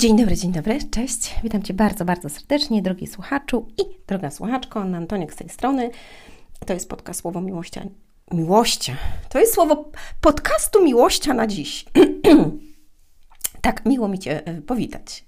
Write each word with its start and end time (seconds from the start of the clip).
Dzień 0.00 0.16
dobry, 0.16 0.36
dzień 0.36 0.52
dobry, 0.52 0.78
cześć. 0.90 1.34
Witam 1.42 1.62
Cię 1.62 1.74
bardzo, 1.74 2.04
bardzo 2.04 2.28
serdecznie, 2.28 2.82
drogi 2.82 3.06
słuchaczu 3.06 3.68
i 3.78 3.82
droga 4.06 4.30
słuchaczko. 4.30 4.80
Anna 4.80 4.98
Antoniak 4.98 5.32
z 5.32 5.36
tej 5.36 5.48
strony. 5.48 5.90
To 6.66 6.72
jest 6.72 6.88
podcast 6.88 7.20
Słowo 7.20 7.40
Miłościa. 7.40 7.82
Miłościa. 8.32 8.96
To 9.28 9.38
jest 9.38 9.54
słowo 9.54 9.90
podcastu 10.20 10.84
Miłościa 10.84 11.34
na 11.34 11.46
dziś. 11.46 11.84
tak, 13.62 13.86
miło 13.86 14.08
mi 14.08 14.18
Cię 14.18 14.46
e, 14.46 14.62
powitać. 14.62 15.24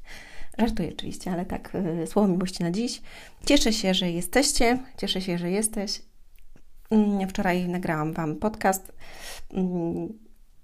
Żartuję 0.58 0.92
oczywiście, 0.92 1.32
ale 1.32 1.46
tak, 1.46 1.72
e, 1.74 2.06
słowo 2.06 2.28
miłości 2.28 2.62
na 2.62 2.70
dziś. 2.70 3.02
Cieszę 3.46 3.72
się, 3.72 3.94
że 3.94 4.10
jesteście, 4.10 4.78
cieszę 4.98 5.20
się, 5.20 5.38
że 5.38 5.50
jesteś. 5.50 6.02
Mm, 6.90 7.28
wczoraj 7.28 7.68
nagrałam 7.68 8.12
Wam 8.12 8.36
podcast, 8.36 8.92
mm, 9.50 10.08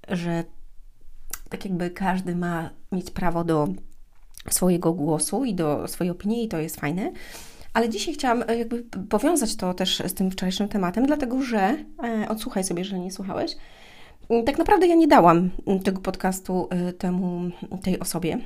że 0.09 0.45
tak 1.49 1.65
jakby 1.65 1.91
każdy 1.91 2.37
ma 2.37 2.71
mieć 2.93 3.11
prawo 3.11 3.45
do 3.45 3.69
swojego 4.51 4.93
głosu 4.93 5.45
i 5.45 5.55
do 5.55 5.89
swojej 5.89 6.11
opinii, 6.11 6.45
i 6.45 6.49
to 6.49 6.59
jest 6.59 6.81
fajne. 6.81 7.13
Ale 7.75 7.89
dzisiaj 7.89 8.15
chciałam 8.15 8.45
e, 8.49 8.59
jakby 8.59 8.83
powiązać 9.09 9.57
to 9.57 9.75
też 9.75 10.03
z 10.07 10.15
tym 10.15 10.31
wczorajszym 10.31 10.69
tematem, 10.69 11.07
dlatego 11.07 11.43
że, 11.43 11.77
e, 12.05 12.29
odsłuchaj 12.29 12.65
sobie, 12.65 12.81
jeżeli 12.81 13.01
nie 13.01 13.13
słuchałeś, 13.13 13.57
mm, 14.29 14.45
tak 14.45 14.59
naprawdę 14.59 14.87
ja 14.87 14.95
nie 14.95 15.09
dałam 15.09 15.51
tego 15.85 16.01
podcastu 16.01 16.69
e, 16.71 16.93
temu, 16.93 17.51
tej 17.83 18.01
osobie. 18.01 18.39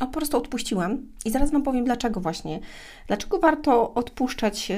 O, 0.00 0.06
po 0.06 0.12
prostu 0.12 0.36
odpuściłam 0.36 1.02
i 1.24 1.30
zaraz 1.30 1.50
Wam 1.50 1.62
powiem 1.62 1.84
dlaczego 1.84 2.20
właśnie. 2.20 2.60
Dlaczego 3.06 3.38
warto 3.38 3.94
odpuszczać 3.94 4.72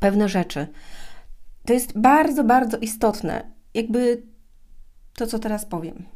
pewne 0.00 0.28
rzeczy. 0.28 0.66
To 1.66 1.72
jest 1.72 1.98
bardzo, 1.98 2.44
bardzo 2.44 2.78
istotne. 2.78 3.50
Jakby 3.74 4.22
to, 5.14 5.26
co 5.26 5.38
teraz 5.38 5.66
powiem. 5.66 6.15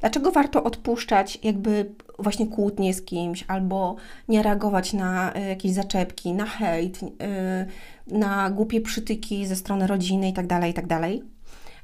Dlaczego 0.00 0.32
warto 0.32 0.64
odpuszczać 0.64 1.38
jakby 1.42 1.94
właśnie 2.18 2.46
kłótnie 2.46 2.94
z 2.94 3.02
kimś, 3.02 3.44
albo 3.48 3.96
nie 4.28 4.42
reagować 4.42 4.92
na 4.92 5.34
e, 5.34 5.48
jakieś 5.48 5.72
zaczepki, 5.72 6.32
na 6.32 6.46
hejt, 6.46 7.00
e, 7.02 7.66
na 8.06 8.50
głupie 8.50 8.80
przytyki 8.80 9.46
ze 9.46 9.56
strony 9.56 9.86
rodziny 9.86 10.26
itd., 10.26 10.48
tak 10.48 10.66
itd. 10.66 10.88
Tak 10.88 11.10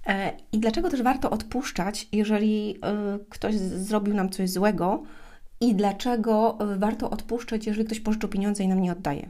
e, 0.06 0.32
I 0.52 0.58
dlaczego 0.58 0.90
też 0.90 1.02
warto 1.02 1.30
odpuszczać, 1.30 2.08
jeżeli 2.12 2.80
ktoś 3.28 3.54
zrobił 3.58 4.14
nam 4.14 4.30
coś 4.30 4.50
złego 4.50 5.02
i 5.60 5.74
dlaczego 5.74 6.58
warto 6.76 7.10
odpuszczać, 7.10 7.66
jeżeli 7.66 7.84
ktoś 7.84 8.00
pożyczył 8.00 8.28
pieniądze 8.28 8.64
i 8.64 8.68
nam 8.68 8.82
nie 8.82 8.92
oddaje. 8.92 9.28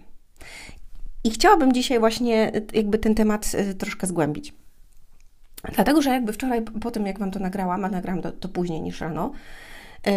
I 1.24 1.30
chciałabym 1.30 1.72
dzisiaj 1.72 1.98
właśnie 1.98 2.52
jakby 2.72 2.98
ten 2.98 3.14
temat 3.14 3.52
troszkę 3.78 4.06
zgłębić. 4.06 4.52
Dlatego, 5.72 6.02
że 6.02 6.10
jakby 6.10 6.32
wczoraj, 6.32 6.62
po 6.62 6.90
tym 6.90 7.06
jak 7.06 7.18
Wam 7.18 7.30
to 7.30 7.40
nagrałam, 7.40 7.84
a 7.84 7.88
nagrałam 7.88 8.22
to, 8.22 8.32
to 8.32 8.48
później 8.48 8.82
niż 8.82 9.00
rano, 9.00 9.32
yy, 10.06 10.12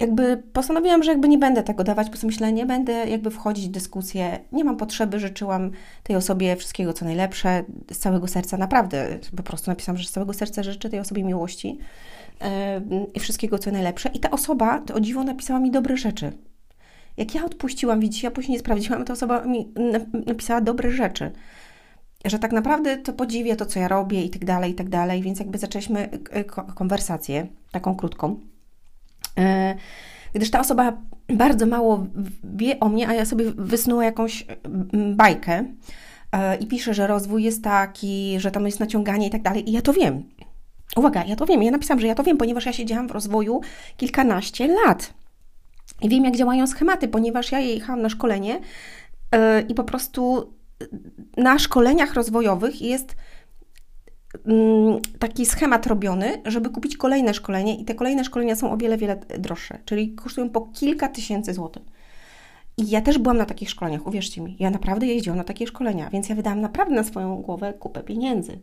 jakby 0.00 0.42
postanowiłam, 0.52 1.02
że 1.02 1.10
jakby 1.10 1.28
nie 1.28 1.38
będę 1.38 1.62
tego 1.62 1.84
dawać, 1.84 2.10
bo 2.10 2.16
sobie 2.16 2.52
nie 2.52 2.66
będę 2.66 2.92
jakby 2.92 3.30
wchodzić 3.30 3.68
w 3.68 3.70
dyskusję, 3.70 4.38
nie 4.52 4.64
mam 4.64 4.76
potrzeby, 4.76 5.20
życzyłam 5.20 5.70
tej 6.02 6.16
osobie 6.16 6.56
wszystkiego 6.56 6.92
co 6.92 7.04
najlepsze, 7.04 7.64
z 7.92 7.98
całego 7.98 8.28
serca, 8.28 8.56
naprawdę, 8.56 9.18
po 9.36 9.42
prostu 9.42 9.70
napisałam, 9.70 9.96
że 9.98 10.08
z 10.08 10.10
całego 10.10 10.32
serca 10.32 10.62
życzę 10.62 10.88
tej 10.88 11.00
osobie 11.00 11.24
miłości 11.24 11.78
yy, 12.40 12.46
i 13.14 13.20
wszystkiego 13.20 13.58
co 13.58 13.70
najlepsze. 13.70 14.08
I 14.08 14.20
ta 14.20 14.30
osoba, 14.30 14.80
to 14.80 14.94
o 14.94 15.00
dziwo, 15.00 15.24
napisała 15.24 15.60
mi 15.60 15.70
dobre 15.70 15.96
rzeczy. 15.96 16.32
Jak 17.16 17.34
ja 17.34 17.44
odpuściłam, 17.44 18.00
widzicie, 18.00 18.26
ja 18.26 18.30
później 18.30 18.58
sprawdziłam, 18.58 19.04
ta 19.04 19.12
osoba 19.12 19.44
mi 19.44 19.72
napisała 20.26 20.60
dobre 20.60 20.90
rzeczy 20.90 21.30
że 22.24 22.38
tak 22.38 22.52
naprawdę 22.52 22.96
to 22.96 23.12
podziwia 23.12 23.56
to, 23.56 23.66
co 23.66 23.80
ja 23.80 23.88
robię 23.88 24.24
i 24.24 24.30
tak 24.30 24.44
dalej, 24.44 24.72
i 24.72 24.74
tak 24.74 24.88
dalej, 24.88 25.22
więc 25.22 25.38
jakby 25.38 25.58
zaczęliśmy 25.58 26.08
e, 26.30 26.44
konwersację, 26.74 27.46
taką 27.70 27.94
krótką. 27.94 28.40
E, 29.38 29.74
gdyż 30.34 30.50
ta 30.50 30.60
osoba 30.60 30.92
bardzo 31.28 31.66
mało 31.66 32.06
wie 32.44 32.80
o 32.80 32.88
mnie, 32.88 33.08
a 33.08 33.14
ja 33.14 33.24
sobie 33.24 33.44
wysnuła 33.56 34.04
jakąś 34.04 34.46
bajkę 35.14 35.64
e, 36.32 36.56
i 36.56 36.66
pisze, 36.66 36.94
że 36.94 37.06
rozwój 37.06 37.42
jest 37.42 37.64
taki, 37.64 38.40
że 38.40 38.50
tam 38.50 38.66
jest 38.66 38.80
naciąganie 38.80 39.26
i 39.26 39.30
tak 39.30 39.42
dalej, 39.42 39.68
i 39.70 39.72
ja 39.72 39.82
to 39.82 39.92
wiem. 39.92 40.22
Uwaga, 40.96 41.24
ja 41.24 41.36
to 41.36 41.46
wiem, 41.46 41.62
ja 41.62 41.70
napisałam, 41.70 42.00
że 42.00 42.06
ja 42.06 42.14
to 42.14 42.22
wiem, 42.22 42.36
ponieważ 42.36 42.66
ja 42.66 42.72
siedziałam 42.72 43.08
w 43.08 43.10
rozwoju 43.10 43.60
kilkanaście 43.96 44.68
lat. 44.68 45.14
I 46.02 46.08
wiem, 46.08 46.24
jak 46.24 46.36
działają 46.36 46.66
schematy, 46.66 47.08
ponieważ 47.08 47.52
ja 47.52 47.60
jechałam 47.60 48.02
na 48.02 48.08
szkolenie 48.08 48.60
i 49.68 49.74
po 49.74 49.84
prostu 49.84 50.52
na 51.36 51.58
szkoleniach 51.58 52.14
rozwojowych 52.14 52.82
jest 52.82 53.16
mm, 54.46 55.00
taki 55.18 55.46
schemat 55.46 55.86
robiony, 55.86 56.42
żeby 56.44 56.70
kupić 56.70 56.96
kolejne 56.96 57.34
szkolenie 57.34 57.80
i 57.80 57.84
te 57.84 57.94
kolejne 57.94 58.24
szkolenia 58.24 58.56
są 58.56 58.72
o 58.72 58.76
wiele, 58.76 58.96
wiele 58.96 59.16
droższe, 59.38 59.78
czyli 59.84 60.14
kosztują 60.14 60.50
po 60.50 60.60
kilka 60.60 61.08
tysięcy 61.08 61.54
złotych. 61.54 61.82
I 62.76 62.90
ja 62.90 63.00
też 63.00 63.18
byłam 63.18 63.36
na 63.36 63.44
takich 63.44 63.70
szkoleniach, 63.70 64.06
uwierzcie 64.06 64.40
mi. 64.40 64.56
Ja 64.58 64.70
naprawdę 64.70 65.06
jeździłam 65.06 65.36
na 65.36 65.44
takie 65.44 65.66
szkolenia, 65.66 66.10
więc 66.10 66.28
ja 66.28 66.34
wydałam 66.34 66.60
naprawdę 66.60 66.94
na 66.94 67.04
swoją 67.04 67.36
głowę 67.36 67.72
kupę 67.72 68.02
pieniędzy. 68.02 68.60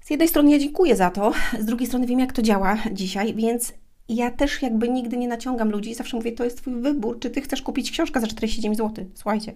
Z 0.00 0.10
jednej 0.10 0.28
strony 0.28 0.50
ja 0.50 0.58
dziękuję 0.58 0.96
za 0.96 1.10
to, 1.10 1.32
z 1.60 1.64
drugiej 1.64 1.86
strony 1.86 2.06
wiem, 2.06 2.20
jak 2.20 2.32
to 2.32 2.42
działa 2.42 2.76
dzisiaj, 2.92 3.34
więc 3.34 3.72
ja 4.08 4.30
też 4.30 4.62
jakby 4.62 4.88
nigdy 4.88 5.16
nie 5.16 5.28
naciągam 5.28 5.70
ludzi. 5.70 5.94
Zawsze 5.94 6.16
mówię, 6.16 6.32
to 6.32 6.44
jest 6.44 6.56
Twój 6.56 6.74
wybór, 6.74 7.18
czy 7.20 7.30
Ty 7.30 7.40
chcesz 7.40 7.62
kupić 7.62 7.90
książkę 7.90 8.20
za 8.20 8.26
49 8.26 8.76
zł. 8.76 9.06
Słuchajcie, 9.14 9.54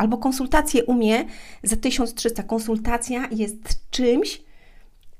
Albo 0.00 0.18
konsultację 0.18 0.84
u 0.84 0.94
mnie 0.94 1.24
za 1.62 1.76
1300. 1.76 2.42
Konsultacja 2.42 3.28
jest 3.30 3.80
czymś, 3.90 4.42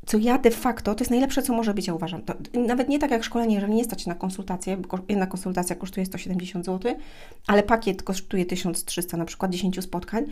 co 0.06 0.18
ja 0.18 0.38
de 0.38 0.50
facto, 0.50 0.94
to 0.94 1.00
jest 1.04 1.10
najlepsze, 1.10 1.42
co 1.42 1.52
może 1.52 1.74
być, 1.74 1.86
ja 1.86 1.94
uważam. 1.94 2.22
To, 2.22 2.34
nawet 2.66 2.88
nie 2.88 2.98
tak 2.98 3.10
jak 3.10 3.24
szkolenie, 3.24 3.54
jeżeli 3.54 3.74
nie 3.74 3.84
stać 3.84 4.06
na 4.06 4.14
konsultację, 4.14 4.76
bo 4.76 4.98
jedna 5.08 5.26
konsultacja 5.26 5.76
kosztuje 5.76 6.06
170 6.06 6.66
zł, 6.66 6.94
ale 7.46 7.62
pakiet 7.62 8.02
kosztuje 8.02 8.46
1300, 8.46 9.16
na 9.16 9.24
przykład 9.24 9.50
10 9.50 9.82
spotkań, 9.82 10.24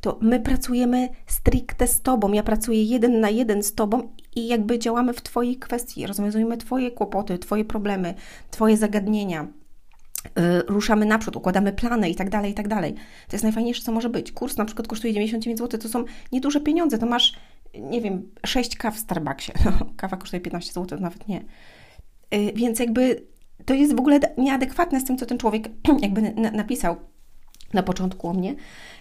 to 0.00 0.18
my 0.20 0.40
pracujemy 0.40 1.08
stricte 1.26 1.86
z 1.86 2.00
Tobą. 2.00 2.32
Ja 2.32 2.42
pracuję 2.42 2.82
jeden 2.82 3.20
na 3.20 3.30
jeden 3.30 3.62
z 3.62 3.74
Tobą 3.74 4.08
i 4.36 4.48
jakby 4.48 4.78
działamy 4.78 5.12
w 5.12 5.22
Twojej 5.22 5.56
kwestii, 5.56 6.06
rozwiązujemy 6.06 6.56
Twoje 6.56 6.90
kłopoty, 6.90 7.38
Twoje 7.38 7.64
problemy, 7.64 8.14
Twoje 8.50 8.76
zagadnienia 8.76 9.46
ruszamy 10.66 11.06
naprzód, 11.06 11.36
układamy 11.36 11.72
plany 11.72 12.10
i 12.10 12.14
tak 12.14 12.30
dalej, 12.30 12.52
i 12.52 12.54
tak 12.54 12.68
dalej. 12.68 12.94
To 13.28 13.36
jest 13.36 13.44
najfajniejsze, 13.44 13.82
co 13.82 13.92
może 13.92 14.08
być. 14.08 14.32
Kurs 14.32 14.56
na 14.56 14.64
przykład 14.64 14.88
kosztuje 14.88 15.12
99 15.12 15.58
zł, 15.58 15.80
to 15.80 15.88
są 15.88 16.04
nieduże 16.32 16.60
pieniądze, 16.60 16.98
to 16.98 17.06
masz, 17.06 17.34
nie 17.74 18.00
wiem, 18.00 18.30
6 18.46 18.76
kaw 18.76 18.94
w 18.94 18.98
Starbucksie. 18.98 19.52
No, 19.64 19.72
kawa 19.96 20.16
kosztuje 20.16 20.40
15 20.40 20.72
zł, 20.72 21.00
nawet 21.00 21.28
nie. 21.28 21.44
Y, 22.34 22.52
więc 22.54 22.78
jakby 22.78 23.26
to 23.64 23.74
jest 23.74 23.96
w 23.96 23.98
ogóle 23.98 24.20
nieadekwatne 24.38 25.00
z 25.00 25.04
tym, 25.04 25.18
co 25.18 25.26
ten 25.26 25.38
człowiek 25.38 25.68
jakby 26.02 26.22
napisał 26.52 26.96
na 27.72 27.82
początku 27.82 28.28
o 28.28 28.32
mnie, 28.32 28.54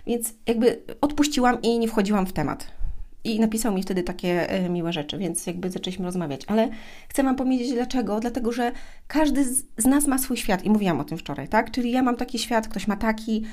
więc 0.07 0.33
jakby 0.47 0.83
odpuściłam 1.01 1.61
i 1.61 1.79
nie 1.79 1.87
wchodziłam 1.87 2.25
w 2.25 2.33
temat. 2.33 2.82
I 3.23 3.39
napisał 3.39 3.73
mi 3.73 3.83
wtedy 3.83 4.03
takie 4.03 4.49
e, 4.49 4.69
miłe 4.69 4.93
rzeczy, 4.93 5.17
więc 5.17 5.47
jakby 5.47 5.71
zaczęliśmy 5.71 6.05
rozmawiać. 6.05 6.41
Ale 6.47 6.69
chcę 7.09 7.23
Wam 7.23 7.35
powiedzieć 7.35 7.73
dlaczego. 7.73 8.19
Dlatego, 8.19 8.51
że 8.51 8.71
każdy 9.07 9.45
z 9.77 9.85
nas 9.85 10.07
ma 10.07 10.17
swój 10.17 10.37
świat 10.37 10.65
i 10.65 10.69
mówiłam 10.69 10.99
o 10.99 11.03
tym 11.03 11.17
wczoraj, 11.17 11.47
tak? 11.47 11.71
Czyli 11.71 11.91
ja 11.91 12.03
mam 12.03 12.15
taki 12.15 12.39
świat, 12.39 12.67
ktoś 12.67 12.87
ma 12.87 12.95
taki 12.95 13.43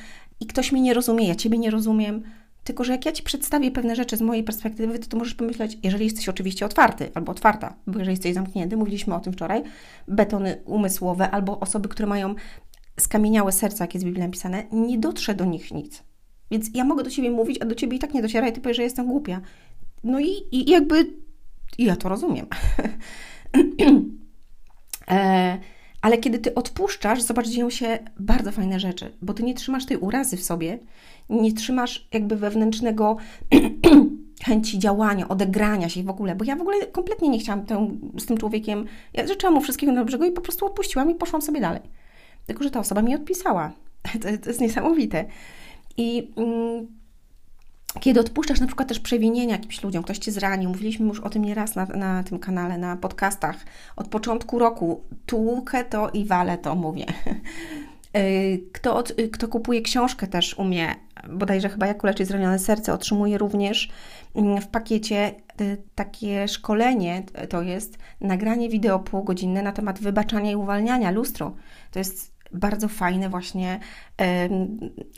i 0.40 0.46
ktoś 0.46 0.72
mnie 0.72 0.80
nie 0.80 0.94
rozumie, 0.94 1.28
ja 1.28 1.34
Ciebie 1.34 1.58
nie 1.58 1.70
rozumiem. 1.70 2.22
Tylko, 2.64 2.84
że 2.84 2.92
jak 2.92 3.06
ja 3.06 3.12
Ci 3.12 3.22
przedstawię 3.22 3.70
pewne 3.70 3.96
rzeczy 3.96 4.16
z 4.16 4.20
mojej 4.20 4.44
perspektywy, 4.44 4.98
to, 4.98 5.08
to 5.08 5.16
możesz 5.16 5.34
pomyśleć, 5.34 5.78
jeżeli 5.82 6.04
jesteś 6.04 6.28
oczywiście 6.28 6.66
otwarty 6.66 7.10
albo 7.14 7.32
otwarta, 7.32 7.74
bo 7.86 7.98
jeżeli 7.98 8.12
jesteś 8.12 8.34
zamknięty, 8.34 8.76
mówiliśmy 8.76 9.14
o 9.14 9.20
tym 9.20 9.32
wczoraj, 9.32 9.62
betony 10.08 10.62
umysłowe 10.64 11.30
albo 11.30 11.60
osoby, 11.60 11.88
które 11.88 12.08
mają 12.08 12.34
skamieniałe 13.00 13.52
serca, 13.52 13.84
jak 13.84 13.94
jest 13.94 14.04
w 14.04 14.08
Biblii 14.08 14.24
napisane, 14.24 14.64
nie 14.72 14.98
dotrze 14.98 15.34
do 15.34 15.44
nich 15.44 15.70
nic. 15.70 16.09
Więc 16.50 16.70
ja 16.74 16.84
mogę 16.84 17.04
do 17.04 17.10
ciebie 17.10 17.30
mówić, 17.30 17.58
a 17.62 17.64
do 17.64 17.74
ciebie 17.74 17.96
i 17.96 18.00
tak 18.00 18.14
nie 18.14 18.22
dociera 18.22 18.48
i 18.48 18.52
ty 18.52 18.60
powiesz, 18.60 18.76
że 18.76 18.82
jestem 18.82 19.06
głupia. 19.06 19.40
No 20.04 20.20
i, 20.20 20.30
i 20.52 20.70
jakby 20.70 21.06
ja 21.78 21.96
to 21.96 22.08
rozumiem. 22.08 22.46
e, 25.10 25.58
ale 26.02 26.18
kiedy 26.18 26.38
ty 26.38 26.54
odpuszczasz, 26.54 27.22
zobacz, 27.22 27.48
dzieją 27.48 27.70
się 27.70 27.98
bardzo 28.18 28.52
fajne 28.52 28.80
rzeczy, 28.80 29.12
bo 29.22 29.34
ty 29.34 29.42
nie 29.42 29.54
trzymasz 29.54 29.86
tej 29.86 29.96
urazy 29.96 30.36
w 30.36 30.42
sobie, 30.42 30.78
nie 31.30 31.52
trzymasz 31.52 32.08
jakby 32.12 32.36
wewnętrznego 32.36 33.16
chęci 34.44 34.78
działania, 34.78 35.28
odegrania 35.28 35.88
się 35.88 36.02
w 36.02 36.10
ogóle, 36.10 36.36
bo 36.36 36.44
ja 36.44 36.56
w 36.56 36.60
ogóle 36.60 36.86
kompletnie 36.86 37.28
nie 37.28 37.38
chciałam 37.38 37.66
tę, 37.66 37.98
z 38.18 38.26
tym 38.26 38.38
człowiekiem, 38.38 38.86
ja 39.14 39.26
życzyłam 39.26 39.54
mu 39.54 39.60
wszystkiego 39.60 39.94
dobrego 39.94 40.24
i 40.24 40.32
po 40.32 40.40
prostu 40.40 40.66
odpuściłam 40.66 41.10
i 41.10 41.14
poszłam 41.14 41.42
sobie 41.42 41.60
dalej. 41.60 41.82
Tylko, 42.46 42.64
że 42.64 42.70
ta 42.70 42.80
osoba 42.80 43.02
mi 43.02 43.14
odpisała. 43.14 43.72
To, 44.12 44.28
to 44.42 44.50
jest 44.50 44.60
niesamowite. 44.60 45.24
I 46.00 46.32
mm, 46.36 46.86
kiedy 48.00 48.20
odpuszczasz 48.20 48.60
na 48.60 48.66
przykład 48.66 48.88
też 48.88 49.00
przewinienia 49.00 49.52
jakimś 49.52 49.82
ludziom, 49.82 50.02
ktoś 50.02 50.18
Cię 50.18 50.32
zranił, 50.32 50.70
mówiliśmy 50.70 51.06
już 51.06 51.20
o 51.20 51.30
tym 51.30 51.44
nieraz 51.44 51.74
na, 51.74 51.86
na 51.86 52.22
tym 52.22 52.38
kanale, 52.38 52.78
na 52.78 52.96
podcastach, 52.96 53.56
od 53.96 54.08
początku 54.08 54.58
roku, 54.58 55.04
tłukę 55.26 55.84
to 55.84 56.10
i 56.10 56.24
walę 56.24 56.58
to 56.58 56.74
mówię. 56.74 57.06
Kto, 58.72 59.04
kto 59.32 59.48
kupuje 59.48 59.82
książkę 59.82 60.26
też 60.26 60.58
u 60.58 60.64
mnie, 60.64 60.94
bodajże 61.28 61.68
chyba 61.68 61.86
Jak 61.86 62.04
uleczyć 62.04 62.28
zranione 62.28 62.58
serce, 62.58 62.92
otrzymuje 62.92 63.38
również 63.38 63.90
mm, 64.34 64.60
w 64.60 64.68
pakiecie 64.68 65.34
takie 65.94 66.48
szkolenie, 66.48 67.22
to 67.48 67.62
jest 67.62 67.98
nagranie 68.20 68.68
wideo 68.68 68.98
półgodzinne 68.98 69.62
na 69.62 69.72
temat 69.72 70.00
wybaczania 70.00 70.50
i 70.50 70.56
uwalniania, 70.56 71.10
lustro. 71.10 71.54
To 71.90 71.98
jest 71.98 72.39
bardzo 72.52 72.88
fajne 72.88 73.28
właśnie 73.28 73.80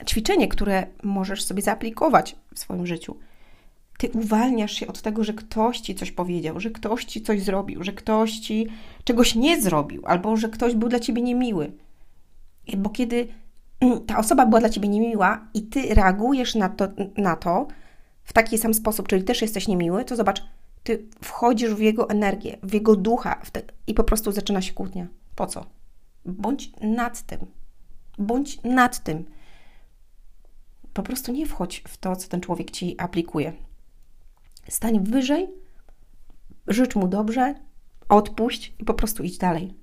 ćwiczenie, 0.07 0.47
które 0.47 0.87
możesz 1.03 1.43
sobie 1.43 1.61
zaaplikować 1.61 2.35
w 2.53 2.59
swoim 2.59 2.87
życiu. 2.87 3.17
Ty 3.97 4.09
uwalniasz 4.09 4.71
się 4.71 4.87
od 4.87 5.01
tego, 5.01 5.23
że 5.23 5.33
ktoś 5.33 5.79
ci 5.79 5.95
coś 5.95 6.11
powiedział, 6.11 6.59
że 6.59 6.69
ktoś 6.69 7.05
ci 7.05 7.21
coś 7.21 7.41
zrobił, 7.41 7.83
że 7.83 7.93
ktoś 7.93 8.31
ci 8.39 8.67
czegoś 9.03 9.35
nie 9.35 9.61
zrobił, 9.61 10.01
albo 10.05 10.37
że 10.37 10.49
ktoś 10.49 10.75
był 10.75 10.89
dla 10.89 10.99
ciebie 10.99 11.21
niemiły. 11.21 11.71
Bo 12.77 12.89
kiedy 12.89 13.27
ta 14.07 14.17
osoba 14.17 14.45
była 14.45 14.59
dla 14.59 14.69
ciebie 14.69 14.89
niemiła 14.89 15.47
i 15.53 15.61
ty 15.61 15.93
reagujesz 15.93 16.55
na 16.55 16.69
to, 16.69 16.87
na 17.17 17.35
to 17.35 17.67
w 18.23 18.33
taki 18.33 18.57
sam 18.57 18.73
sposób, 18.73 19.07
czyli 19.07 19.23
też 19.23 19.41
jesteś 19.41 19.67
niemiły, 19.67 20.05
to 20.05 20.15
zobacz, 20.15 20.43
ty 20.83 21.05
wchodzisz 21.23 21.73
w 21.73 21.79
jego 21.79 22.09
energię, 22.09 22.57
w 22.63 22.73
jego 22.73 22.95
ducha 22.95 23.39
w 23.43 23.51
te, 23.51 23.61
i 23.87 23.93
po 23.93 24.03
prostu 24.03 24.31
zaczyna 24.31 24.61
się 24.61 24.73
kłótnia. 24.73 25.07
Po 25.35 25.47
co? 25.47 25.65
Bądź 26.25 26.71
nad 26.81 27.21
tym. 27.21 27.39
Bądź 28.17 28.63
nad 28.63 29.03
tym. 29.03 29.25
Po 30.93 31.03
prostu 31.03 31.31
nie 31.31 31.45
wchodź 31.45 31.83
w 31.87 31.97
to, 31.97 32.15
co 32.15 32.27
ten 32.27 32.41
człowiek 32.41 32.71
ci 32.71 32.95
aplikuje. 32.99 33.53
Stań 34.69 35.03
wyżej, 35.03 35.47
życz 36.67 36.95
mu 36.95 37.07
dobrze, 37.07 37.55
odpuść 38.09 38.73
i 38.79 38.85
po 38.85 38.93
prostu 38.93 39.23
idź 39.23 39.37
dalej. 39.37 39.73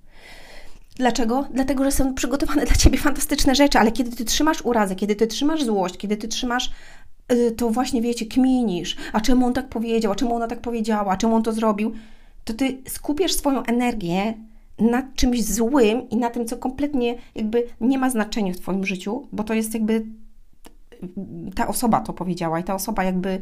Dlaczego? 0.97 1.49
Dlatego, 1.51 1.85
że 1.85 1.93
są 1.93 2.15
przygotowane 2.15 2.65
dla 2.67 2.77
ciebie 2.77 2.99
fantastyczne 2.99 3.55
rzeczy, 3.55 3.79
ale 3.79 3.93
kiedy 3.93 4.17
ty 4.17 4.25
trzymasz 4.25 4.63
urazę, 4.63 4.97
kiedy 4.97 5.17
ty 5.17 5.27
trzymasz 5.27 5.65
złość, 5.65 5.97
kiedy 5.97 6.17
ty 6.17 6.29
trzymasz 6.29 6.71
y, 7.33 7.53
to 7.53 7.71
właśnie 7.71 8.03
wiecie, 8.03 8.27
kminisz, 8.27 8.97
a 9.13 9.21
czemu 9.21 9.47
on 9.47 9.53
tak 9.53 9.69
powiedział, 9.69 10.13
a 10.13 10.15
czemu 10.15 10.35
ona 10.35 10.47
tak 10.47 10.61
powiedziała, 10.61 11.13
a 11.13 11.17
czemu 11.17 11.35
on 11.35 11.43
to 11.43 11.53
zrobił, 11.53 11.95
to 12.45 12.55
ty 12.55 12.83
skupiasz 12.89 13.33
swoją 13.33 13.63
energię 13.63 14.35
na 14.81 15.03
czymś 15.15 15.45
złym 15.45 16.09
i 16.09 16.17
na 16.17 16.31
tym, 16.31 16.47
co 16.47 16.57
kompletnie 16.57 17.15
jakby 17.35 17.67
nie 17.81 17.99
ma 17.99 18.11
znaczenia 18.11 18.53
w 18.53 18.57
Twoim 18.57 18.85
życiu, 18.85 19.29
bo 19.33 19.45
to 19.45 19.55
jest 19.55 19.75
jakby 19.75 20.07
ta 21.55 21.69
osoba 21.69 22.01
to 22.01 22.13
powiedziała 22.13 22.61
i 22.61 22.65
ta 22.65 22.75
osoba 22.75 23.05
jakby 23.05 23.41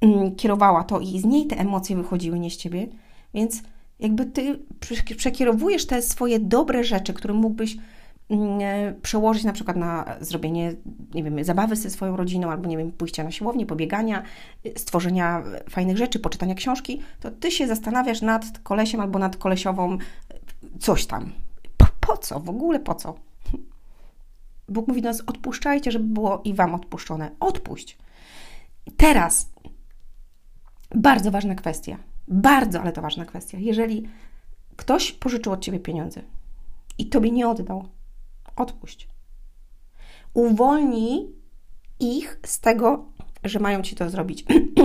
mm, 0.00 0.36
kierowała 0.36 0.84
to 0.84 1.00
i 1.00 1.20
z 1.20 1.24
niej 1.24 1.46
te 1.46 1.58
emocje 1.58 1.96
wychodziły, 1.96 2.38
nie 2.38 2.50
z 2.50 2.56
Ciebie, 2.56 2.86
więc 3.34 3.62
jakby 3.98 4.26
Ty 4.26 4.58
przekierowujesz 5.16 5.86
te 5.86 6.02
swoje 6.02 6.40
dobre 6.40 6.84
rzeczy, 6.84 7.12
które 7.12 7.34
mógłbyś 7.34 7.76
mm, 8.30 8.60
przełożyć 9.02 9.44
na 9.44 9.52
przykład 9.52 9.76
na 9.76 10.16
zrobienie, 10.20 10.74
nie 11.14 11.22
wiem, 11.22 11.44
zabawy 11.44 11.76
ze 11.76 11.90
swoją 11.90 12.16
rodziną, 12.16 12.50
albo 12.50 12.68
nie 12.68 12.76
wiem, 12.76 12.92
pójścia 12.92 13.24
na 13.24 13.30
siłownię, 13.30 13.66
pobiegania, 13.66 14.22
stworzenia 14.76 15.42
fajnych 15.70 15.96
rzeczy, 15.96 16.18
poczytania 16.18 16.54
książki, 16.54 17.00
to 17.20 17.30
ty 17.30 17.50
się 17.50 17.66
zastanawiasz 17.66 18.22
nad 18.22 18.58
kolesiem 18.58 19.00
albo 19.00 19.18
nad 19.18 19.36
kolesiową 19.36 19.98
coś 20.80 21.06
tam. 21.06 21.32
Po, 21.76 21.86
po 22.00 22.16
co? 22.16 22.40
W 22.40 22.48
ogóle 22.48 22.80
po 22.80 22.94
co? 22.94 23.14
Bóg 24.68 24.88
mówi 24.88 25.02
do 25.02 25.08
nas, 25.08 25.22
odpuszczajcie, 25.26 25.90
żeby 25.90 26.04
było 26.04 26.40
i 26.44 26.54
Wam 26.54 26.74
odpuszczone. 26.74 27.30
Odpuść. 27.40 27.98
Teraz 28.96 29.50
bardzo 30.94 31.30
ważna 31.30 31.54
kwestia. 31.54 31.98
Bardzo, 32.28 32.80
ale 32.80 32.92
to 32.92 33.02
ważna 33.02 33.24
kwestia. 33.24 33.58
Jeżeli 33.58 34.08
ktoś 34.76 35.12
pożyczył 35.12 35.52
od 35.52 35.60
Ciebie 35.60 35.80
pieniądze 35.80 36.22
i 36.98 37.06
Tobie 37.06 37.30
nie 37.30 37.48
oddał, 37.48 37.88
odpuść. 38.56 39.08
Uwolnij 40.34 41.32
ich 42.00 42.40
z 42.46 42.60
tego, 42.60 43.06
że 43.44 43.58
mają 43.58 43.82
Ci 43.82 43.96
to 43.96 44.10
zrobić. 44.10 44.44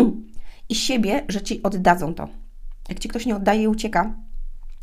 I 0.70 0.76
siebie, 0.76 1.26
że 1.28 1.42
Ci 1.42 1.64
oddadzą 1.64 2.14
to. 2.14 2.28
Jak 2.90 3.00
Ci 3.00 3.10
ktoś 3.10 3.26
nie 3.26 3.36
oddaje 3.36 3.64
i 3.64 3.68
ucieka, 3.68 4.16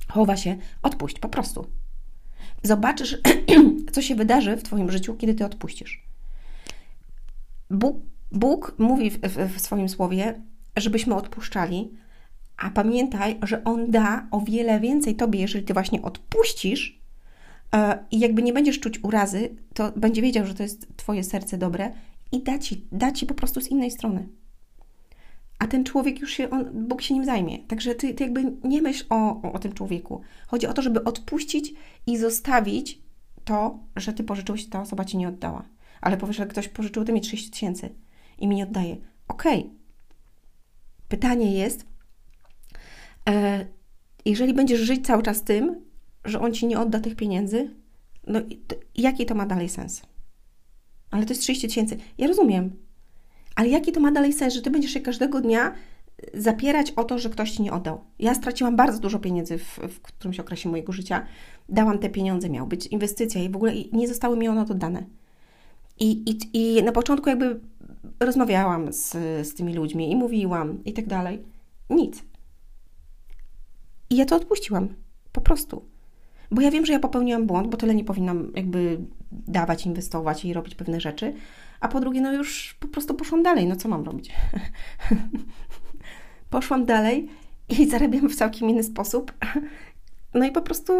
chowa 0.08 0.37
się, 0.37 0.56
odpuść 0.82 1.19
po 1.19 1.28
prostu. 1.28 1.66
Zobaczysz, 2.62 3.19
co 3.93 4.02
się 4.02 4.14
wydarzy 4.14 4.56
w 4.56 4.62
Twoim 4.62 4.90
życiu, 4.90 5.14
kiedy 5.14 5.34
Ty 5.34 5.44
odpuścisz. 5.44 6.06
Bóg, 7.70 7.96
Bóg 8.32 8.75
mówi 8.78 9.10
w, 9.10 9.19
w, 9.19 9.56
w 9.56 9.60
swoim 9.60 9.88
słowie, 9.88 10.43
żebyśmy 10.76 11.14
odpuszczali, 11.14 11.90
a 12.56 12.70
pamiętaj, 12.70 13.38
że 13.43 13.64
On 13.64 13.90
da 13.90 14.26
o 14.31 14.40
wiele 14.40 14.81
więcej 14.81 15.16
Tobie, 15.16 15.40
jeżeli 15.40 15.64
Ty 15.64 15.72
właśnie 15.72 16.02
odpuścisz 16.02 17.00
e, 17.75 17.98
i 18.10 18.19
jakby 18.19 18.43
nie 18.43 18.52
będziesz 18.52 18.81
czuć 18.81 19.05
urazy, 19.05 19.56
to 19.75 19.93
będzie 19.96 20.22
wiedział, 20.22 20.46
że 20.46 20.55
to 20.55 20.62
jest 20.62 20.96
Twoje 20.96 21.25
serce 21.25 21.58
dobre 21.58 21.93
i 22.32 22.43
da 22.43 22.58
Ci, 22.58 22.87
da 22.93 23.12
ci 23.12 23.26
po 23.26 23.34
prostu 23.34 23.60
z 23.60 23.69
innej 23.69 23.90
strony 23.90 24.28
a 25.62 25.66
ten 25.66 25.84
człowiek 25.84 26.20
już 26.20 26.30
się, 26.30 26.50
on, 26.50 26.88
Bóg 26.88 27.02
się 27.02 27.14
nim 27.14 27.24
zajmie. 27.24 27.58
Także 27.58 27.94
ty, 27.94 28.14
ty 28.14 28.24
jakby 28.24 28.52
nie 28.64 28.82
myśl 28.82 29.04
o, 29.10 29.42
o, 29.42 29.52
o 29.52 29.58
tym 29.58 29.72
człowieku. 29.72 30.20
Chodzi 30.46 30.66
o 30.66 30.72
to, 30.72 30.82
żeby 30.82 31.04
odpuścić 31.04 31.74
i 32.06 32.18
zostawić 32.18 33.02
to, 33.44 33.78
że 33.96 34.12
ty 34.12 34.24
pożyczyłeś, 34.24 34.68
ta 34.68 34.80
osoba 34.80 35.04
ci 35.04 35.16
nie 35.16 35.28
oddała. 35.28 35.68
Ale 36.00 36.16
powiesz, 36.16 36.36
że 36.36 36.46
ktoś 36.46 36.68
pożyczył 36.68 37.04
ty 37.04 37.12
mi 37.12 37.20
30 37.20 37.50
tysięcy 37.50 37.94
i 38.38 38.48
mi 38.48 38.56
nie 38.56 38.64
oddaje. 38.64 38.96
Okej. 39.28 39.60
Okay. 39.60 39.70
Pytanie 41.08 41.58
jest, 41.58 41.86
e, 43.28 43.66
jeżeli 44.24 44.54
będziesz 44.54 44.80
żyć 44.80 45.06
cały 45.06 45.22
czas 45.22 45.42
tym, 45.42 45.84
że 46.24 46.40
on 46.40 46.52
ci 46.52 46.66
nie 46.66 46.80
odda 46.80 47.00
tych 47.00 47.16
pieniędzy, 47.16 47.74
no 48.26 48.40
to, 48.66 48.76
jaki 48.94 49.26
to 49.26 49.34
ma 49.34 49.46
dalej 49.46 49.68
sens? 49.68 50.02
Ale 51.10 51.26
to 51.26 51.32
jest 51.32 51.42
30 51.42 51.68
tysięcy. 51.68 51.96
Ja 52.18 52.28
rozumiem, 52.28 52.76
ale 53.62 53.70
jaki 53.70 53.92
to 53.92 54.00
ma 54.00 54.12
dalej 54.12 54.32
sens, 54.32 54.54
że 54.54 54.62
ty 54.62 54.70
będziesz 54.70 54.90
się 54.90 55.00
każdego 55.00 55.40
dnia 55.40 55.74
zapierać 56.34 56.90
o 56.90 57.04
to, 57.04 57.18
że 57.18 57.30
ktoś 57.30 57.50
ci 57.50 57.62
nie 57.62 57.72
oddał? 57.72 58.00
Ja 58.18 58.34
straciłam 58.34 58.76
bardzo 58.76 58.98
dużo 58.98 59.18
pieniędzy 59.18 59.58
w, 59.58 59.78
w 59.88 60.00
którymś 60.00 60.40
okresie 60.40 60.68
mojego 60.68 60.92
życia. 60.92 61.26
Dałam 61.68 61.98
te 61.98 62.10
pieniądze, 62.10 62.50
miał 62.50 62.66
być 62.66 62.86
inwestycja 62.86 63.42
i 63.42 63.50
w 63.50 63.56
ogóle 63.56 63.72
nie 63.92 64.08
zostały 64.08 64.36
mi 64.36 64.48
one 64.48 64.62
oddane. 64.62 65.04
I, 66.00 66.30
i, 66.30 66.38
I 66.52 66.82
na 66.82 66.92
początku 66.92 67.28
jakby 67.28 67.60
rozmawiałam 68.20 68.92
z, 68.92 69.10
z 69.48 69.54
tymi 69.54 69.74
ludźmi 69.74 70.10
i 70.10 70.16
mówiłam 70.16 70.84
i 70.84 70.92
tak 70.92 71.06
dalej. 71.06 71.42
Nic. 71.90 72.24
I 74.10 74.16
ja 74.16 74.24
to 74.24 74.36
odpuściłam. 74.36 74.88
Po 75.32 75.40
prostu. 75.40 75.84
Bo 76.50 76.62
ja 76.62 76.70
wiem, 76.70 76.86
że 76.86 76.92
ja 76.92 76.98
popełniłam 76.98 77.46
błąd, 77.46 77.68
bo 77.68 77.76
tyle 77.76 77.94
nie 77.94 78.04
powinnam 78.04 78.52
jakby 78.56 78.98
dawać, 79.49 79.87
inwestować 79.87 80.44
i 80.44 80.52
robić 80.52 80.75
pewne 80.75 81.00
rzeczy, 81.00 81.34
a 81.81 81.88
po 81.88 82.00
drugie, 82.00 82.20
no 82.20 82.32
już 82.32 82.76
po 82.81 82.88
prostu 82.88 83.14
poszłam 83.14 83.43
dalej. 83.43 83.67
No 83.67 83.76
co 83.76 83.88
mam 83.88 84.05
robić? 84.05 84.32
poszłam 86.50 86.84
dalej 86.84 87.29
i 87.69 87.86
zarabiam 87.91 88.29
w 88.29 88.36
całkiem 88.36 88.70
inny 88.70 88.82
sposób. 88.82 89.32
No 90.34 90.46
i 90.46 90.51
po 90.53 90.62
prostu 90.62 90.93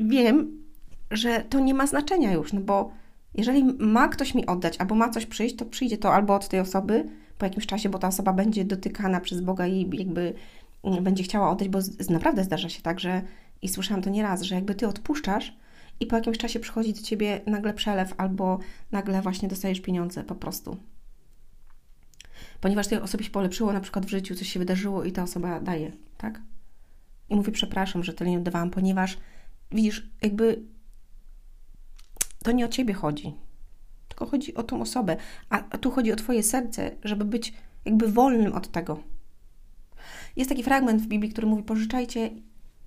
wiem, 0.00 0.62
że 1.10 1.44
to 1.50 1.60
nie 1.60 1.74
ma 1.74 1.86
znaczenia 1.86 2.32
już, 2.32 2.52
no 2.52 2.60
bo 2.60 2.92
jeżeli 3.34 3.64
ma 3.78 4.08
ktoś 4.08 4.34
mi 4.34 4.46
oddać, 4.46 4.76
albo 4.78 4.94
ma 4.94 5.08
coś 5.08 5.26
przyjść, 5.26 5.56
to 5.56 5.64
przyjdzie 5.64 5.98
to 5.98 6.14
albo 6.14 6.34
od 6.34 6.48
tej 6.48 6.60
osoby 6.60 7.08
po 7.38 7.46
jakimś 7.46 7.66
czasie, 7.66 7.88
bo 7.88 7.98
ta 7.98 8.08
osoba 8.08 8.32
będzie 8.32 8.64
dotykana 8.64 9.20
przez 9.20 9.40
Boga 9.40 9.66
i 9.66 9.90
jakby 9.92 10.34
będzie 11.02 11.24
chciała 11.24 11.50
oddać, 11.50 11.68
bo 11.68 11.78
naprawdę 12.10 12.44
zdarza 12.44 12.68
się 12.68 12.82
tak, 12.82 13.00
że 13.00 13.22
i 13.62 13.68
słyszałam 13.68 14.02
to 14.02 14.10
nieraz, 14.10 14.42
że 14.42 14.54
jakby 14.54 14.74
ty 14.74 14.88
odpuszczasz, 14.88 15.56
i 16.02 16.06
po 16.06 16.16
jakimś 16.16 16.38
czasie 16.38 16.60
przychodzi 16.60 16.92
do 16.92 17.02
ciebie 17.02 17.40
nagle 17.46 17.74
przelew, 17.74 18.14
albo 18.16 18.58
nagle 18.92 19.22
właśnie 19.22 19.48
dostajesz 19.48 19.80
pieniądze 19.80 20.24
po 20.24 20.34
prostu. 20.34 20.76
Ponieważ 22.60 22.86
tej 22.86 23.00
osobie 23.00 23.24
się 23.24 23.30
polepszyło 23.30 23.72
na 23.72 23.80
przykład 23.80 24.06
w 24.06 24.08
życiu, 24.08 24.34
coś 24.34 24.48
się 24.48 24.58
wydarzyło 24.58 25.04
i 25.04 25.12
ta 25.12 25.22
osoba 25.22 25.60
daje, 25.60 25.92
tak? 26.18 26.40
I 27.28 27.36
mówi, 27.36 27.52
przepraszam, 27.52 28.04
że 28.04 28.12
tyle 28.12 28.30
nie 28.30 28.38
oddawałam, 28.38 28.70
ponieważ 28.70 29.18
widzisz, 29.72 30.10
jakby 30.22 30.62
to 32.44 32.52
nie 32.52 32.64
o 32.64 32.68
ciebie 32.68 32.94
chodzi, 32.94 33.34
tylko 34.08 34.26
chodzi 34.26 34.54
o 34.54 34.62
tą 34.62 34.80
osobę, 34.80 35.16
a 35.48 35.78
tu 35.78 35.90
chodzi 35.90 36.12
o 36.12 36.16
twoje 36.16 36.42
serce, 36.42 36.90
żeby 37.04 37.24
być 37.24 37.52
jakby 37.84 38.08
wolnym 38.08 38.52
od 38.52 38.68
tego. 38.70 39.02
Jest 40.36 40.50
taki 40.50 40.62
fragment 40.62 41.02
w 41.02 41.06
Biblii, 41.06 41.32
który 41.32 41.46
mówi: 41.46 41.62
Pożyczajcie, 41.62 42.30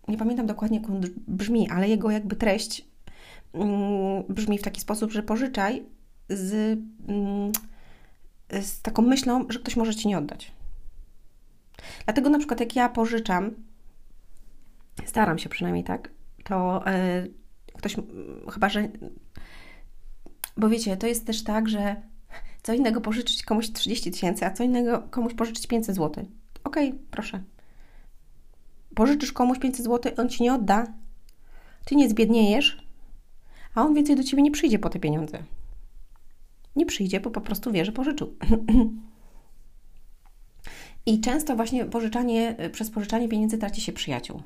nie 0.08 0.18
pamiętam 0.18 0.46
dokładnie, 0.46 0.80
jak 0.80 0.90
on 0.90 1.02
brzmi, 1.28 1.70
ale 1.70 1.90
jego 1.90 2.12
jakby 2.12 2.36
treść 2.36 2.95
brzmi 4.30 4.58
w 4.58 4.62
taki 4.62 4.82
sposób, 4.82 5.12
że 5.12 5.24
pożyczaj 5.24 5.84
z, 6.30 6.80
mm, 7.08 7.52
z 8.62 8.82
taką 8.82 9.02
myślą, 9.02 9.46
że 9.50 9.60
ktoś 9.60 9.76
może 9.76 9.96
ci 9.96 10.08
nie 10.08 10.18
oddać. 10.18 10.52
Dlatego 12.06 12.30
na 12.30 12.38
przykład 12.38 12.60
jak 12.60 12.76
ja 12.76 12.90
pożyczam, 12.90 13.52
staram 15.06 15.38
się 15.38 15.50
przynajmniej 15.50 15.84
tak, 15.84 16.10
to 16.44 16.84
yy, 16.86 17.34
ktoś 17.78 17.96
chyba, 18.54 18.70
że 18.70 18.90
bo 20.58 20.70
wiecie, 20.70 20.98
to 20.98 21.08
jest 21.08 21.28
też 21.28 21.44
tak, 21.44 21.70
że 21.70 21.96
co 22.64 22.74
innego 22.74 23.02
pożyczyć 23.02 23.44
komuś 23.44 23.72
30 23.72 24.12
tysięcy, 24.12 24.46
a 24.46 24.52
co 24.52 24.64
innego 24.64 25.02
komuś 25.02 25.34
pożyczyć 25.34 25.68
500 25.68 25.96
zł. 25.96 26.26
Okej, 26.64 26.90
okay, 26.90 27.00
proszę. 27.12 27.44
Pożyczysz 28.96 29.32
komuś 29.32 29.60
500 29.60 29.86
zł, 29.86 30.12
on 30.18 30.30
ci 30.30 30.44
nie 30.44 30.54
odda, 30.54 30.88
ty 31.86 31.96
nie 31.96 32.10
zbiedniejesz, 32.10 32.85
a 33.76 33.82
on 33.82 33.94
więcej 33.94 34.16
do 34.16 34.24
ciebie 34.24 34.44
nie 34.44 34.52
przyjdzie 34.52 34.80
po 34.80 34.90
te 34.90 35.00
pieniądze. 35.00 35.44
Nie 36.76 36.86
przyjdzie, 36.86 37.20
bo 37.20 37.32
po 37.32 37.42
prostu 37.42 37.72
wie, 37.72 37.86
że 37.86 37.92
pożyczył. 37.92 38.34
I 41.06 41.22
często 41.22 41.56
właśnie 41.56 41.86
pożyczanie, 41.86 42.56
przez 42.72 42.90
pożyczanie 42.90 43.30
pieniędzy 43.30 43.58
traci 43.58 43.82
się 43.82 43.94
przyjaciół. 43.94 44.42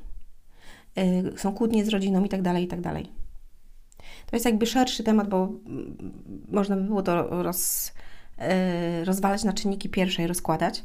Yy, 0.95 1.33
są 1.37 1.53
kłótnie 1.53 1.85
z 1.85 1.89
rodziną 1.89 2.23
i 2.23 2.29
tak 2.29 2.41
dalej, 2.41 2.63
i 2.63 2.67
tak 2.67 2.81
dalej. 2.81 3.11
To 3.97 4.35
jest 4.35 4.45
jakby 4.45 4.65
szerszy 4.65 5.03
temat, 5.03 5.29
bo 5.29 5.43
mm, 5.65 6.13
można 6.51 6.75
by 6.75 6.81
było 6.81 7.01
to 7.01 7.43
roz, 7.43 7.93
yy, 8.37 9.05
rozwalać 9.05 9.43
na 9.43 9.53
czynniki 9.53 9.89
pierwsze 9.89 10.23
i 10.23 10.27
rozkładać, 10.27 10.83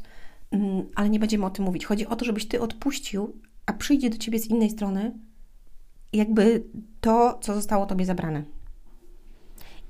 yy, 0.51 0.59
ale 0.95 1.09
nie 1.09 1.19
będziemy 1.19 1.45
o 1.45 1.49
tym 1.49 1.65
mówić. 1.65 1.85
Chodzi 1.85 2.07
o 2.07 2.15
to, 2.15 2.25
żebyś 2.25 2.47
Ty 2.47 2.61
odpuścił, 2.61 3.41
a 3.65 3.73
przyjdzie 3.73 4.09
do 4.09 4.17
Ciebie 4.17 4.39
z 4.39 4.47
innej 4.47 4.69
strony 4.69 5.11
jakby 6.15 6.63
to, 7.01 7.39
co 7.41 7.55
zostało 7.55 7.85
Tobie 7.85 8.05
zabrane. 8.05 8.43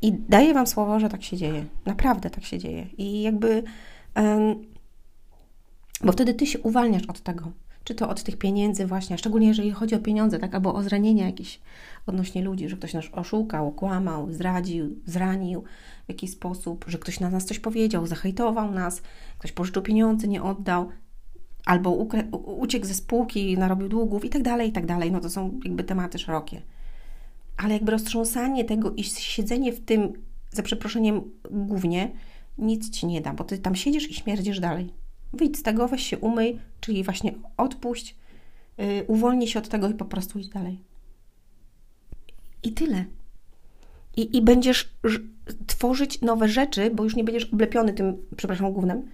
I 0.01 0.13
daję 0.29 0.53
Wam 0.53 0.67
słowo, 0.67 0.99
że 0.99 1.09
tak 1.09 1.23
się 1.23 1.37
dzieje. 1.37 1.65
Naprawdę 1.85 2.29
tak 2.29 2.43
się 2.43 2.57
dzieje. 2.57 2.87
I 2.97 3.21
jakby... 3.21 3.63
bo 6.03 6.11
wtedy 6.11 6.33
Ty 6.33 6.45
się 6.45 6.59
uwalniasz 6.59 7.05
od 7.05 7.21
tego 7.21 7.51
czy 7.85 7.95
to 7.95 8.09
od 8.09 8.23
tych 8.23 8.37
pieniędzy 8.37 8.85
właśnie, 8.85 9.17
szczególnie 9.17 9.47
jeżeli 9.47 9.71
chodzi 9.71 9.95
o 9.95 9.99
pieniądze, 9.99 10.39
tak, 10.39 10.55
albo 10.55 10.73
o 10.73 10.83
zranienia 10.83 11.25
jakieś 11.25 11.59
odnośnie 12.05 12.43
ludzi, 12.43 12.69
że 12.69 12.77
ktoś 12.77 12.93
nas 12.93 13.05
oszukał, 13.11 13.67
okłamał, 13.67 14.31
zdradził, 14.31 14.95
zranił 15.05 15.63
w 16.05 16.09
jakiś 16.09 16.31
sposób, 16.31 16.85
że 16.87 16.97
ktoś 16.97 17.19
na 17.19 17.29
nas 17.29 17.45
coś 17.45 17.59
powiedział, 17.59 18.07
zahejtował 18.07 18.71
nas, 18.71 19.01
ktoś 19.39 19.51
pożyczył 19.51 19.81
pieniądze, 19.81 20.27
nie 20.27 20.43
oddał, 20.43 20.89
albo 21.65 21.91
uciekł 22.31 22.85
ze 22.85 22.93
spółki, 22.93 23.57
narobił 23.57 23.89
długów 23.89 24.25
i 24.25 24.29
tak 24.29 24.41
dalej, 24.41 24.69
i 24.69 24.71
tak 24.71 24.85
dalej. 24.85 25.11
No 25.11 25.19
to 25.19 25.29
są 25.29 25.59
jakby 25.63 25.83
tematy 25.83 26.19
szerokie. 26.19 26.61
Ale 27.57 27.73
jakby 27.73 27.91
roztrząsanie 27.91 28.65
tego 28.65 28.91
i 28.91 29.03
siedzenie 29.03 29.73
w 29.73 29.79
tym, 29.79 30.13
za 30.51 30.63
przeproszeniem, 30.63 31.21
głównie, 31.51 32.11
nic 32.57 32.89
Ci 32.89 33.07
nie 33.07 33.21
da, 33.21 33.33
bo 33.33 33.43
Ty 33.43 33.57
tam 33.57 33.75
siedzisz 33.75 34.09
i 34.09 34.13
śmierdzisz 34.13 34.59
dalej. 34.59 34.93
Wyjdź 35.33 35.57
z 35.57 35.63
tego, 35.63 35.87
weź 35.87 36.07
się 36.07 36.17
umyj, 36.17 36.59
czyli 36.81 37.03
właśnie 37.03 37.33
odpuść, 37.57 38.15
yy, 38.77 39.03
uwolnij 39.07 39.47
się 39.47 39.59
od 39.59 39.69
tego 39.69 39.89
i 39.89 39.93
po 39.93 40.05
prostu 40.05 40.39
idź 40.39 40.49
dalej. 40.49 40.79
I 42.63 42.71
tyle. 42.71 43.05
I, 44.17 44.37
i 44.37 44.41
będziesz 44.41 44.89
tworzyć 45.67 46.21
nowe 46.21 46.47
rzeczy, 46.47 46.91
bo 46.91 47.03
już 47.03 47.15
nie 47.15 47.23
będziesz 47.23 47.53
oblepiony 47.53 47.93
tym, 47.93 48.17
przepraszam, 48.37 48.73
głównym, 48.73 49.09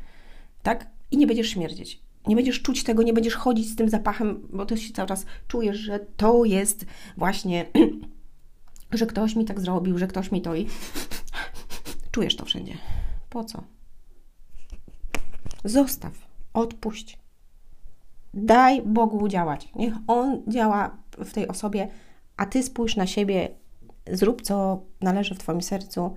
tak? 0.63 0.87
I 1.11 1.17
nie 1.17 1.27
będziesz 1.27 1.49
śmierdzieć. 1.49 1.99
Nie 2.27 2.35
będziesz 2.35 2.61
czuć 2.61 2.83
tego, 2.83 3.03
nie 3.03 3.13
będziesz 3.13 3.35
chodzić 3.35 3.69
z 3.69 3.75
tym 3.75 3.89
zapachem, 3.89 4.47
bo 4.53 4.65
ty 4.65 4.77
się 4.77 4.93
cały 4.93 5.07
czas 5.07 5.25
czujesz, 5.47 5.77
że 5.77 5.99
to 5.99 6.45
jest 6.45 6.85
właśnie, 7.17 7.65
że 8.91 9.05
ktoś 9.05 9.35
mi 9.35 9.45
tak 9.45 9.59
zrobił, 9.59 9.97
że 9.97 10.07
ktoś 10.07 10.31
mi 10.31 10.41
to 10.41 10.55
i 10.55 10.67
czujesz 12.11 12.35
to 12.35 12.45
wszędzie. 12.45 12.73
Po 13.29 13.43
co? 13.43 13.63
Zostaw, 15.63 16.13
odpuść. 16.53 17.17
Daj 18.33 18.81
Bogu 18.81 19.27
działać. 19.27 19.69
Niech 19.75 19.93
On 20.07 20.41
działa 20.47 20.97
w 21.11 21.33
tej 21.33 21.47
osobie, 21.47 21.87
a 22.37 22.45
Ty 22.45 22.63
spójrz 22.63 22.95
na 22.95 23.07
siebie, 23.07 23.49
zrób 24.11 24.41
co 24.41 24.81
należy 25.01 25.35
w 25.35 25.39
Twoim 25.39 25.61
sercu 25.61 26.15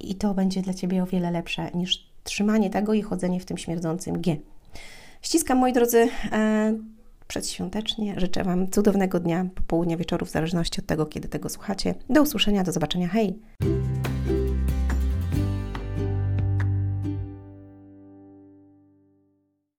i 0.00 0.14
to 0.14 0.34
będzie 0.34 0.62
dla 0.62 0.74
Ciebie 0.74 1.02
o 1.02 1.06
wiele 1.06 1.30
lepsze 1.30 1.70
niż 1.74 2.10
trzymanie 2.24 2.70
tego 2.70 2.94
i 2.94 3.02
chodzenie 3.02 3.40
w 3.40 3.44
tym 3.44 3.58
śmierdzącym 3.58 4.20
G. 4.20 4.36
Ściskam, 5.22 5.58
moi 5.58 5.72
drodzy, 5.72 6.08
e, 6.32 6.74
przedświątecznie. 7.28 8.20
Życzę 8.20 8.44
Wam 8.44 8.70
cudownego 8.70 9.20
dnia, 9.20 9.46
popołudnia, 9.54 9.96
wieczoru, 9.96 10.26
w 10.26 10.30
zależności 10.30 10.80
od 10.80 10.86
tego, 10.86 11.06
kiedy 11.06 11.28
tego 11.28 11.48
słuchacie. 11.48 11.94
Do 12.10 12.22
usłyszenia, 12.22 12.64
do 12.64 12.72
zobaczenia. 12.72 13.08
Hej! 13.08 13.38